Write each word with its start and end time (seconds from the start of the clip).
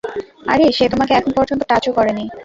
আরে, 0.47 0.65
সে 0.71 0.85
তোমাকে 0.89 1.13
এখন 1.13 1.31
পর্যন্ত 1.37 1.61
টাচ 1.69 1.83
ও 1.89 1.91
করেনি। 1.93 2.25